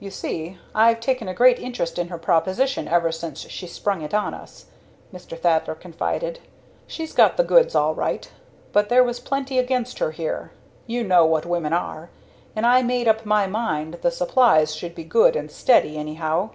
"You 0.00 0.10
see, 0.10 0.58
I've 0.74 0.98
taken 0.98 1.28
a 1.28 1.34
great 1.34 1.60
interest 1.60 1.96
in 1.96 2.08
her 2.08 2.18
proposition 2.18 2.88
ever 2.88 3.12
since 3.12 3.38
she 3.48 3.68
sprung 3.68 4.02
it 4.02 4.12
on 4.12 4.34
us," 4.34 4.64
Mr. 5.14 5.38
Thaddler 5.38 5.76
confided. 5.76 6.40
"She's 6.88 7.12
got 7.12 7.36
the 7.36 7.44
goods 7.44 7.76
all 7.76 7.94
right. 7.94 8.28
But 8.72 8.88
there 8.88 9.04
was 9.04 9.20
plenty 9.20 9.60
against 9.60 10.00
her 10.00 10.10
here 10.10 10.50
you 10.88 11.04
know 11.04 11.24
what 11.24 11.46
women 11.46 11.72
are! 11.72 12.10
And 12.56 12.66
I 12.66 12.82
made 12.82 13.06
up 13.06 13.24
my 13.24 13.46
mind 13.46 13.98
the 14.02 14.10
supplies 14.10 14.74
should 14.74 14.96
be 14.96 15.04
good 15.04 15.36
and 15.36 15.48
steady, 15.48 15.96
anyhow. 15.96 16.50